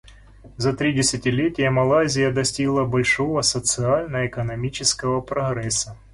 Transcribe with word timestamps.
За 0.57 0.73
три 0.75 0.93
десятилетия 0.93 1.69
Малайзия 1.69 2.31
достигла 2.31 2.85
большого 2.85 3.41
социально-экономического 3.43 5.21
прогресса. 5.21 5.95